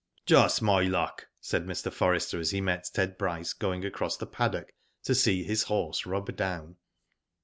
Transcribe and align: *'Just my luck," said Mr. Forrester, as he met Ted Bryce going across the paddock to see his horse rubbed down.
*'Just 0.25 0.63
my 0.63 0.81
luck," 0.81 1.27
said 1.39 1.67
Mr. 1.67 1.93
Forrester, 1.93 2.39
as 2.39 2.49
he 2.49 2.59
met 2.59 2.89
Ted 2.91 3.19
Bryce 3.19 3.53
going 3.53 3.85
across 3.85 4.17
the 4.17 4.25
paddock 4.25 4.71
to 5.03 5.13
see 5.13 5.43
his 5.43 5.61
horse 5.65 6.07
rubbed 6.07 6.35
down. 6.35 6.77